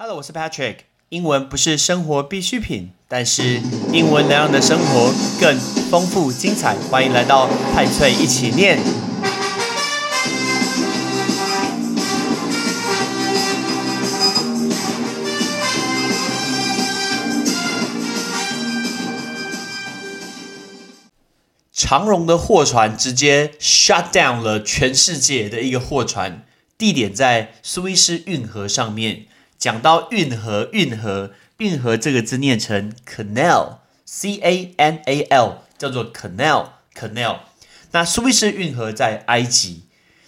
[0.00, 0.76] Hello，我是 Patrick。
[1.08, 3.60] 英文不是生活必需品，但是
[3.92, 5.58] 英文能让你的生活更
[5.90, 6.76] 丰富精彩。
[6.88, 8.78] 欢迎来到派翠一起念。
[21.72, 26.46] 长荣的货船直接 shut down 了全世界的一个货船，
[26.78, 29.26] 地点在苏伊士运河上面。
[29.58, 37.38] 讲到运河，运河，运河这个字念成 canal，c a n a l，叫做 canal，canal。
[37.90, 39.82] 那苏伊士运河在埃及，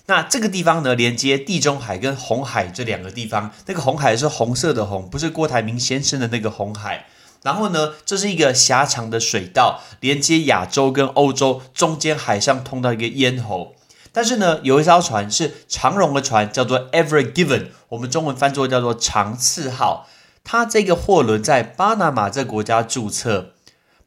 [0.06, 3.52] 那这个地方呢，连接地中海跟红海这两个地方。
[3.66, 7.06] 那个红海是红色的红，不是郭台铭先生的那个红海。
[7.42, 13.76] 然后呢，这是一个狭长的水道，连接亚洲跟欧洲，中间海上通到一个咽喉。
[14.12, 20.08] 但是呢，有一艘船是长荣的船，叫做 Ever Given，我们中文翻作叫做长次号。
[20.42, 23.52] 它这个货轮在巴拿马这国家注册。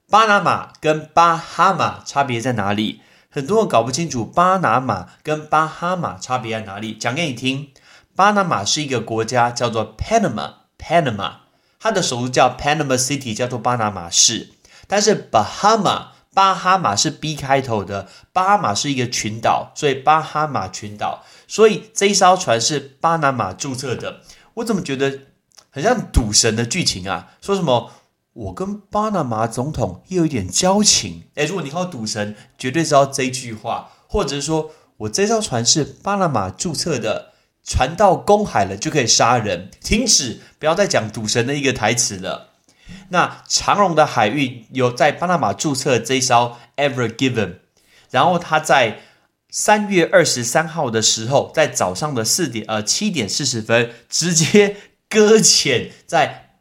[0.10, 3.02] 巴拿马跟巴哈马差别在哪里？
[3.30, 6.94] 很多人搞不清楚巴拿马跟巴哈马差别在哪里。
[6.94, 7.70] 讲给你听，
[8.16, 11.34] 巴拿马是一个国家，叫做 Panama，Panama。
[11.80, 14.50] 它的首都叫 Panama City，叫做巴拿马市。
[14.88, 21.24] 但是巴哈马，巴哈马是 B 开头的，巴哈马是一个群岛，所以巴哈马群岛。
[21.48, 24.22] 所以这一艘船是巴拿马注册的。
[24.56, 25.20] 我怎么觉得
[25.70, 27.34] 很像赌神的剧情啊？
[27.42, 27.92] 说什么
[28.34, 31.24] 我跟巴拿马总统又有一点交情？
[31.36, 37.34] 诶，如果你靠赌神，绝对知道这句话，或者是说我这艘船是巴拿马注册的。
[37.66, 42.53] 船到公海了就可以杀人，停止，不要再讲赌神的一个台词了。
[43.10, 47.56] 那长荣的海运有在巴拿马注册这一艘 Ever Given，
[48.12, 49.00] 然后他在
[49.50, 54.78] 三月二十三号的时候，在早上的四点呃七点四十分，直接
[55.08, 56.58] 搁浅在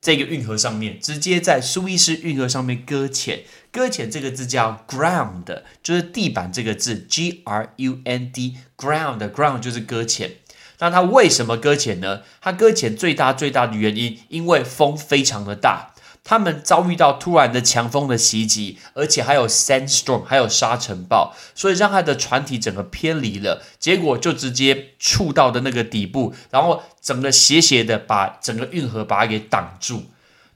[0.00, 3.40] 这个运河上面，直接在苏伊士运河上面搁浅。
[3.70, 10.32] 搁浅这个字叫 ground，就是地板这个字，G R U N D，ground，ground 就是搁浅。
[10.82, 12.22] 那它为什么搁浅呢？
[12.40, 15.94] 它搁浅最大最大的原因，因为风非常的大，
[16.24, 30.06] 他们遭遇到突然的强风的袭击，而且还有 sandstorm，还有沙尘暴，所以让它的船体整个偏离了，结果就直接触到的那个底部，然后整个斜斜的把整个运河把它给挡住。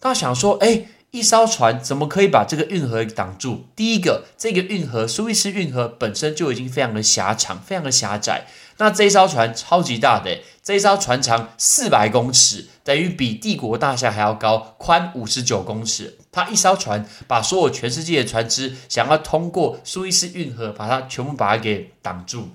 [0.00, 0.86] 他想说，哎。
[1.12, 3.64] 一艘船怎么可以把这个运河挡住？
[3.74, 8.46] 第一个，这个运河苏伊士运河本身就已经非常的狭长，非常的狭窄。
[8.78, 16.18] 那这一艘船超级大的，这一艘船长四百公尺，等于比帝国大厦还要高，宽五十九公尺。
[16.30, 22.50] 它一艘船把所有全世界的船只想要通过苏伊士运河，把它全部把它给挡住。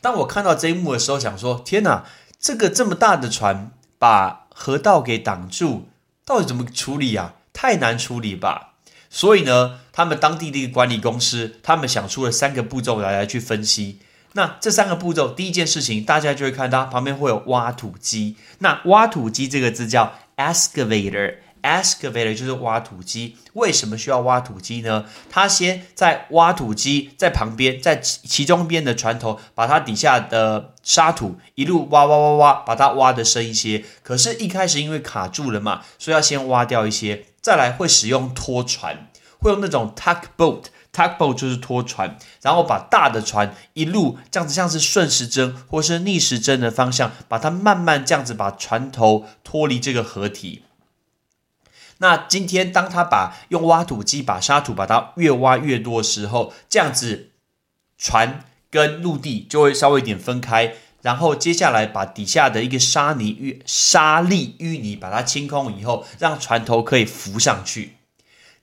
[0.00, 2.06] 当我看到这一幕的时候，想说：天哪，
[2.40, 5.88] 这个这么大的船把河道给挡住！
[6.24, 7.34] 到底怎么处理啊？
[7.52, 8.74] 太难处理吧。
[9.10, 14.00] 所以呢，他们当地的一个管理公司，他们想出了三个步骤来来去分析。
[14.34, 18.36] 那这三个步骤，第一件事情，大家就会看到旁边会有挖土机。
[18.60, 21.36] 那挖土机这个字叫 excavator。
[21.64, 25.06] excavator 就是挖土机，为什么需要挖土机呢？
[25.30, 33.82] 他先在挖土机在旁边，在其中边的船头，把它底下的沙土一路挖挖挖挖，把它挖的深一些。
[34.02, 39.08] 可是，一开始因为卡住了嘛，所以要先挖掉一些，再来会使用拖船，
[39.40, 50.62] 会用那种 tug boat boat 就是拖船，然后把大的船一路这样子，像是顺时针或是逆时针的方向，把它慢慢这样子把船头脱离这个河体。
[51.98, 57.30] 那今天，当他把用挖土机把沙土把它越挖越多的时候，这样子
[57.96, 60.74] 船跟陆地就会稍微一点分开。
[61.02, 67.96] 然后接下来把底下的一个沙泥淤沙粒淤泥把它清空以后，让船头可以浮上去。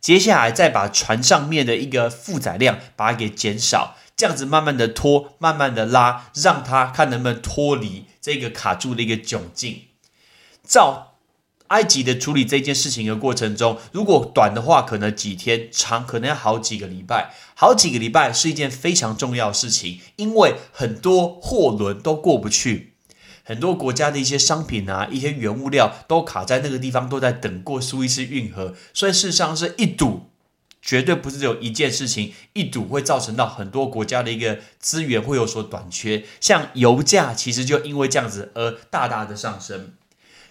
[0.01, 9.83] 接下来再把船上面的一个负载量把它给减少，这样子慢慢的拖，慢慢的拉，让它看能不能脱离这个卡住的一个窘境。
[10.67, 11.07] 照。
[11.71, 17.33] 埃及的处理这件事情的过程中，如果短的话，可能几天；长可能要好几个礼拜。
[17.55, 22.90] 好几个礼拜是一件非常重要的事情，因为很多货轮都过不去，
[23.51, 28.73] 很多国家的一些商品啊，一些原物料都卡在那个地方，都在等过苏伊士运河。
[28.93, 30.29] 所以事实上是一堵，
[30.81, 36.23] 绝对不是只有一件事情，一堵会造成到很多国家的一个资源会有所短缺。
[36.39, 39.95] 像油价，其实就因为这样子而大大的上升。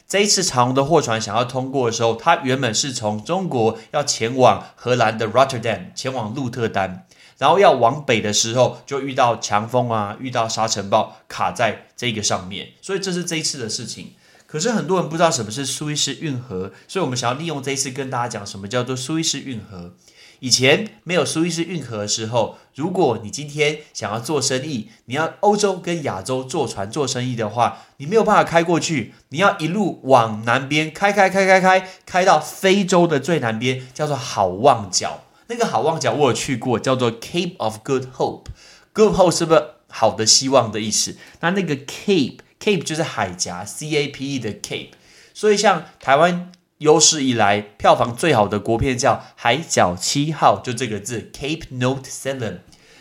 [0.06, 7.06] 这一次长荣的货船想要通过的时候，它原本是从中国要前往荷兰的 Rotterdam，前往鹿特丹，
[7.40, 14.12] 然后要往北的时候就遇到强风啊，遇到沙尘暴卡在这个上面，所以这是这一次的事情。
[14.46, 19.94] 可是很多人不知道什么是苏伊士运河，所以我们想要利用这一次跟大家讲什么叫做苏伊士运河。
[20.40, 35.22] 以前没有苏伊士运河的时候，如果你今天想要做生意，你要欧洲跟亚洲坐船做生意的话，你没有办法开过去，你要一路往南边开开开开开，开到非洲的最南边，叫做好望角。
[35.50, 38.46] 那个好望角我有去过，叫做 Cape of Good Hope。
[38.94, 41.16] Good Hope 是不是好的希望的意思？
[41.40, 42.38] 那那个 Cape。
[42.60, 44.90] Cape 就是海峡，C A P E 的 Cape，
[45.32, 52.58] 所以像台湾有史以来票房最好的国片叫《海角七号》，就这个字 Cape Note Seven，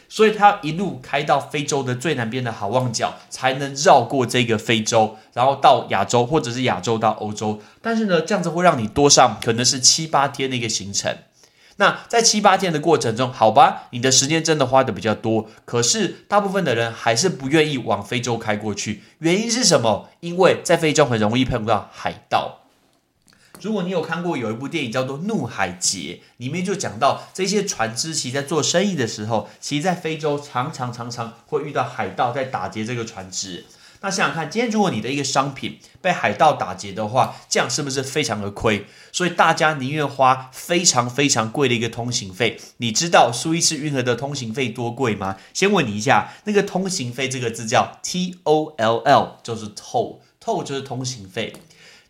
[0.08, 7.62] 所以它一路开到非洲的最南边的好望角，才能绕过这个非洲，然后到亚洲，或者是亚洲到欧洲。
[7.82, 11.18] 但是呢，这样子会让你多上可能是七八天的一个行程。
[11.80, 19.02] 那在七八天的过程中，好吧，你的时间真的花的比较多，可是大部分的人还是不愿意往非洲开过去。
[19.20, 20.10] 原因是什么？
[20.20, 22.58] 因为在非洲很容易碰到海盗。
[23.62, 33.66] 如果你有看过有一部电影叫做《怒海劫》，里面就讲到这些船只其实在做生意的时候，其实在非洲常常常常会遇到海盗在打劫这个船只。
[34.02, 38.86] 那想想看，今天如果你的一个商品被海盗打劫的话，这样是不是非常的亏？
[39.12, 42.58] 所以大家宁愿花非常非常贵的一个通行费。
[42.78, 45.36] 你知道苏伊士运河的通行费多贵吗？
[45.54, 51.54] 先问你一下，那个通行费这个字叫 T O L L，就是 toll，toll 就是通行费。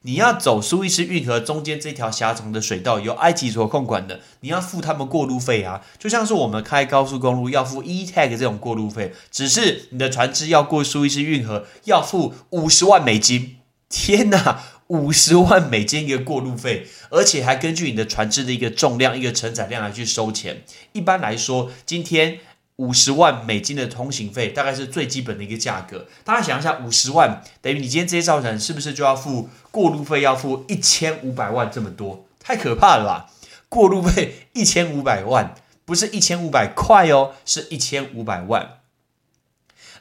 [0.03, 13.57] 你要走苏伊士运河中间这条狭长的水道，由埃及所控管的，你要付他们过路费啊，就像是我们开高速公路要付 e tag 这种过路费，只是你的船只要过苏伊士运河要付五十万美金，
[13.89, 20.63] 天哪，五十万美金一个过路费，而且还根据你的船只的一个重量、一个承载量来去收钱。
[20.93, 22.39] 一般来说，今天。
[22.79, 26.07] 五十万美金的通行费大概是最基本的一个价格。
[26.23, 30.21] 大家想一下，五十万等于你今天这些造成是不是就要付过路费？
[30.21, 33.29] 要付一千五百万这么多，太可怕了吧！
[33.67, 35.53] 过路费 一千五百万，
[35.83, 38.77] 不是一千五百块哦，是一千五百万。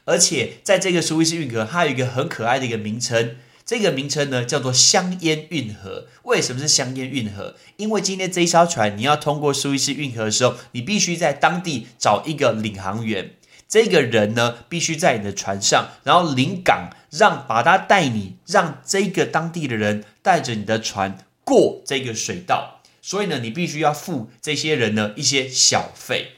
[0.05, 3.37] 而且在这个苏伊士运河，它有一个很可爱的一个名称。
[3.69, 6.07] 这个名称呢叫做香烟运河。
[6.23, 7.55] 为什么是香烟运河？
[7.77, 13.33] 因为今天这一艘船你要通过苏伊士运河的时候，你必须在当地找一个领航员。
[13.69, 22.81] 这个人呢必须在你的船上，然后领港，让把他带你，让这个当地的人带着你的船过这个水道。
[23.03, 26.29] 所以呢，你必须要付这些人呢一些小费。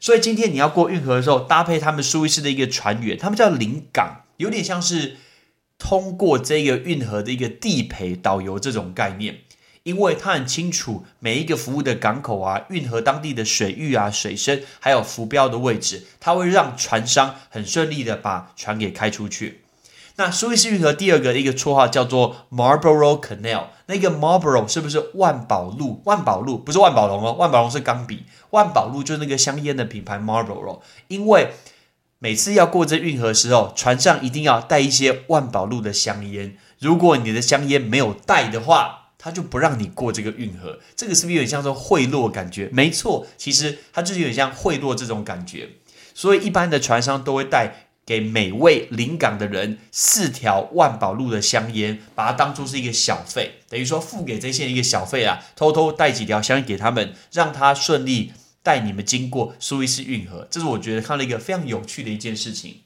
[0.00, 5.18] 所以今天你要过运河的时候，搭配他们苏伊士的一个船员，他们叫领港，有点像是。
[5.80, 9.38] 通过这个运河的一个地陪导游这种概念，
[9.82, 19.62] 因为他很清楚每一个服务的港口啊、运河当地的水域啊、水深，还有浮标的位置，他会让船商很顺利的把船给开出去。
[20.16, 26.02] 那苏伊士运河第二个一个绰号叫做 Marlborough Canal，那个 Marlborough 是不是万宝路？
[26.04, 31.52] 万宝路不是万宝龙哦，万宝龙是钢笔，万宝路就是那个香烟的品牌 Marlborough，因为。
[32.22, 36.54] 每次要过这运河的时候，船上一定要带一些万宝路的香烟。
[36.78, 40.80] 如果你的香烟没有带的话，他就不让你过这个运河。
[40.94, 42.68] 这个是不是有点像说贿赂感觉？
[42.74, 45.70] 没错，其实它就是有点像贿赂这种感觉。
[46.14, 58.34] 所以一般的船商都会带给每位临港的人四条万宝路的香烟，把它当做是一个小费，等于说付给这些人一个小费啊，偷偷带几条香烟给他们，让他顺利。
[58.62, 62.82] 带你们经过苏伊士运河，这是我觉得看了一个非常有趣的一件事情。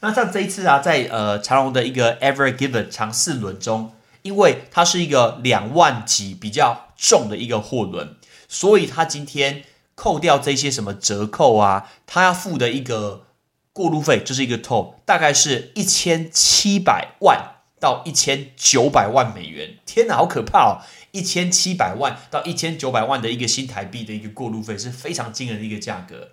[0.00, 13.26] 那像这一次啊，在呃长隆的一个 Ever Given 长四轮中，因为它是一个两万级比较重的一个货轮，所以它今天扣掉这些什么折扣啊，它要付的一个
[13.72, 19.76] 过路费就是一个 toll，大概是一千七百万到一千九百万美元。
[19.84, 20.82] 天哪，好可怕哦！
[21.12, 26.30] 一千七百万到一千九百万的一个新台币的一个过路费是非常惊人的一个价格。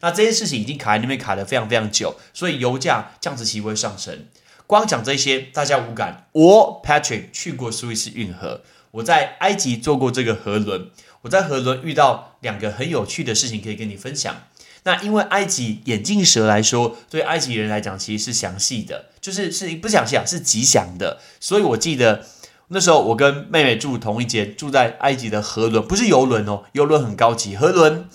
[0.00, 4.26] 那这件事情已经卡在那边卡了非常非常久，所以油价降子期会上升。
[4.66, 6.28] 光讲这些大家无感。
[6.32, 10.90] 我 Patrick 去过苏伊士运河，我在埃及坐过这个河轮，
[11.22, 14.42] 我在河轮遇到两个很有趣的事情可以跟你分享。
[14.86, 21.18] 那因为埃及眼镜蛇来说，对埃及人来讲其实是详细的，就是是不详细啊，是吉祥的。
[21.38, 22.24] 所以我记得。
[22.68, 28.08] 那时候我跟妹妹住同一间，住在埃及的河轮，不是游轮哦，游轮很高级，河轮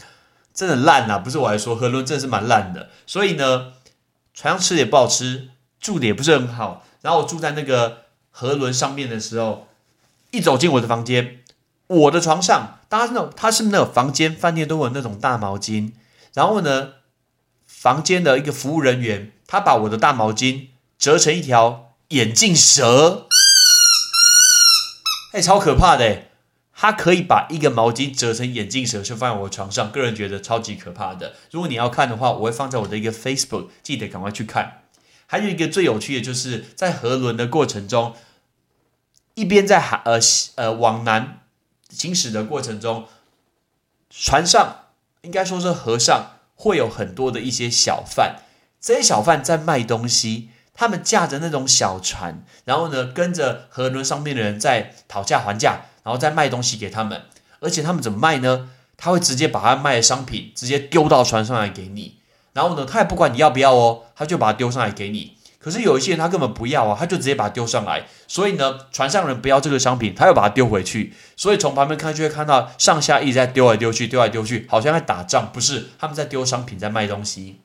[0.53, 2.89] 真的烂呐，不是我来说，河轮真的是蛮烂的。
[3.07, 3.71] 所以呢，
[4.33, 5.47] 船上吃的也不好吃，
[5.79, 6.85] 住的也不是很好。
[7.01, 7.99] 然后我住在那个
[8.29, 9.69] 河轮上面的时候，
[10.31, 11.39] 一走进我的房间，
[11.87, 15.93] 我的床上，大家那种，他是那种房间饭店都有那种大毛巾，
[16.33, 16.93] 然后呢，
[17.65, 23.27] 房间的一个服务人员，他把我的大毛巾折成一条眼镜蛇。
[25.33, 26.23] 哎，超可怕的！
[26.73, 29.91] 他可以把一个毛巾折成眼镜蛇，就放在我床上。
[29.91, 31.35] 个人觉得超级可怕的。
[31.51, 34.81] 如果你要看的话，我会放在我的一个 Facebook，记得赶快去看。
[35.27, 38.15] 还有一个最有趣的就是在河轮的过程中，
[39.35, 40.19] 一边在海呃
[40.55, 41.41] 呃往南
[41.89, 43.07] 行驶的过程中，
[44.09, 44.80] 船上
[45.23, 48.37] 应该说是河上会有很多的一些小贩，
[48.79, 50.49] 这些小贩在卖东西。
[50.73, 57.23] 他们驾着那种小船，然后呢，跟着河轮上面的人在讨价还价，然后再卖东西给他们。
[57.59, 58.69] 而且他们怎么卖呢？
[58.97, 62.17] 他会直接把他卖的商品直接丢到船上来给你，
[62.53, 65.37] 然后呢，他也不管你要不要哦，他就把它丢上来给你。
[65.61, 68.07] 可是有一些人他根本不要啊，他就直接把它丢上来。
[68.27, 71.13] 所以呢，船上人不要这个商品，他又把它丢回去。
[71.35, 75.51] 所以从旁边看就会看到上下一直在丢来丢去，丢来丢去，好像在打仗。
[75.53, 77.61] 不是，他们在丢商品，在卖东西。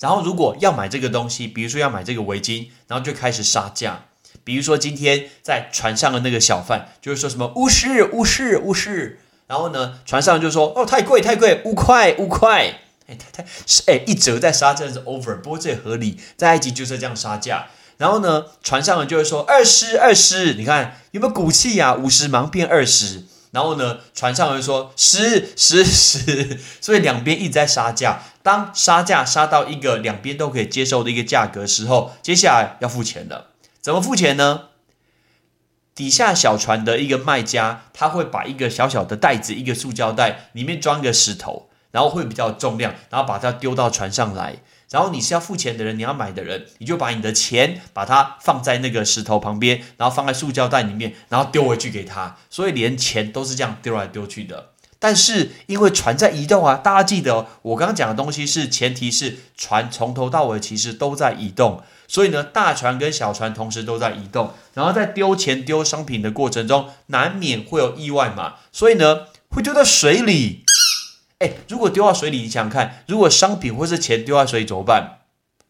[0.00, 4.06] 然后，如果要买这个东西，比如说要买这个围巾，然后就开始杀价。
[4.42, 9.20] 比如说今天在船上的那个小贩，就是说什么五十、五十、五十。
[9.46, 12.80] 然后呢，船上就说哦，太贵，太贵，五块，五块。
[13.12, 17.66] 哎，太太是哎，一折再杀价是 over，不过这也合理，在埃及就是这样杀价。
[17.98, 21.94] 然后呢，船上人就会说二十、二十，你看有没有骨气呀？
[21.94, 23.24] 五十忙变二十。
[23.52, 28.22] 然后呢，船上人说十、十、十，所以两边一直在杀价。
[28.42, 33.50] 当杀价杀到一个两边都可以接受的一个价格时候，接下来要付钱了。
[33.82, 34.68] 怎么付钱呢？
[35.94, 44.56] 底下小船的一个卖家，他会把一个小小的袋子，一个塑胶袋，里面装一个石头，然后会比较重量，然后把它丢到船上来。
[44.90, 52.36] 然后你是要付钱的人，你要买的人，你就把你的钱把它放在那个石头旁边，然后放在塑胶袋里面，然后丢回去给他。
[52.50, 54.72] 所以连钱都是这样丢来丢去的。
[54.98, 70.64] 但是因为船在移动啊，大家记得我刚刚讲的东西是前提是船从头到尾其实都在移动，所以呢大船跟小船同时都在移动，然后在丢钱丢商品的过程中难免会有意外嘛，所以呢会丢到水里。
[71.42, 75.18] 哎，如果丢到水里，你想想看，如果商品或是钱丢到水里怎么办？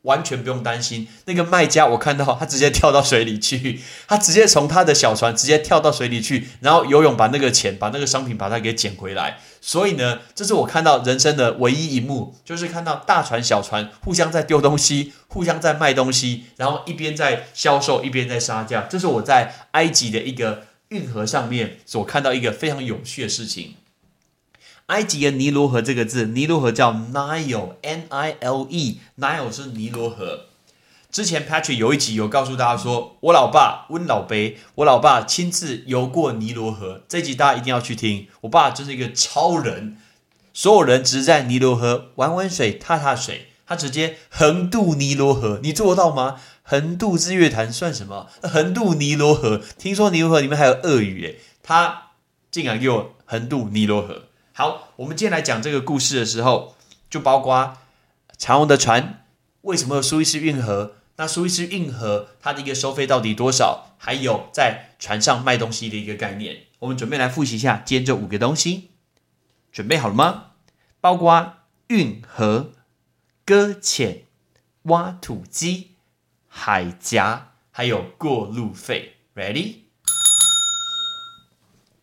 [0.02, 9.38] 完全不用担心，那个卖家我看到他直接跳到水里去， 他直接从他的小船直接跳到水里去，然后游泳把那个钱、把那个商品把它给捡回来。
[9.60, 18.88] 所以呢，这是我看到人生的唯一一幕，就是看到大船、小船互相在丢东西，互相在卖东西，然后一边在销售，一边在杀价。
[18.90, 23.76] 这是我在埃及的一个运河上面所看到一个非常有趣的事情。
[24.86, 30.46] 埃及的尼罗河这个字，尼罗河叫 Nile，N-I-L-E，Nile 是尼罗河。
[31.10, 37.02] 之前 Patrick 有一集有告诉大家说，我老爸温老杯，我老爸亲自游过尼罗河。
[37.06, 38.28] 这集大家一定要去听。
[38.42, 39.98] 我爸真是一个超人，
[40.54, 45.60] 所有人只是在尼罗河玩玩水、踏踏水，他直接横渡尼罗河。
[45.62, 46.40] 你做得到吗？
[46.62, 48.28] 横渡日月潭算什么？
[48.42, 52.12] 横渡尼罗河，听说尼罗河里面还有鳄鱼诶，他
[52.50, 54.22] 竟然给我横渡尼罗河。
[54.54, 56.76] 好，我们今天来讲这个故事的时候，
[57.08, 57.78] 就包括
[58.36, 59.24] 长荣的船
[59.62, 60.96] 为什么有苏伊士运河？
[61.16, 63.94] 那苏伊士运河它的一个收费到底多少？
[63.96, 68.90] 还有在船上卖东西的一个概念，我们准备来复习一下今天这五个东西，
[69.72, 70.48] 准备好了吗？
[71.00, 71.54] 包括
[71.86, 72.72] 运河、
[73.46, 74.24] 搁浅、
[74.82, 75.92] 挖土机、
[76.46, 79.14] 海峡，还有过路费。
[79.34, 79.76] Ready？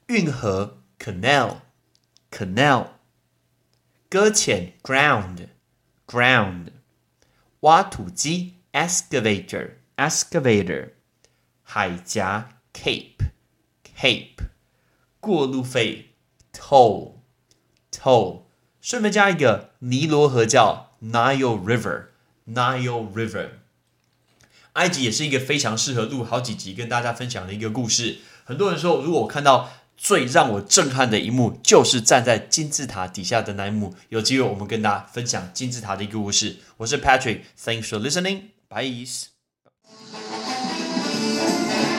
[0.07, 1.57] 运河 （canal）。
[2.31, 2.87] canal，
[4.09, 6.67] 搁浅 ground，ground，
[7.61, 10.89] 挖土机 excavator，excavator，
[11.63, 14.35] 海峡 cape，cape，
[15.19, 16.13] 过路费
[16.53, 18.43] toll，toll，
[18.79, 23.49] 顺便加一个尼罗河叫 Nile River，Nile River。
[24.73, 28.19] 埃及也是一个非常适合录好几集跟大家分享的一个故事。
[28.45, 29.71] 很多人说，如果我看到。
[30.01, 33.93] 最让我震撼的一幕，就是站在金字塔底下的那一幕。
[34.07, 36.55] 有机会我们跟大家分享金字塔的一个故事。
[36.77, 38.43] 我是 Patrick，Thanks for listening.
[38.69, 39.05] Bye.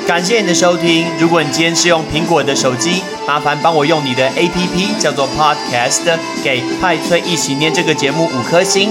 [0.07, 1.07] 感谢你的收听。
[1.21, 8.91] 如果你今天是用苹果的手机，麻烦帮我用你的 APP 叫做 Podcast，给派崔一起念这个节目五颗星。